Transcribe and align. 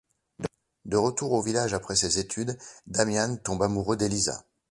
De 0.85 0.97
retour 0.97 1.31
au 1.31 1.43
village 1.43 1.75
après 1.75 1.95
ses 1.95 2.17
études, 2.17 2.57
Damián 2.87 3.39
tombe 3.39 3.61
amoureux 3.61 3.97
d’Elisa. 3.97 4.43